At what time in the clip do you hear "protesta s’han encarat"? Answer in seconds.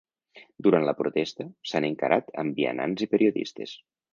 1.01-2.35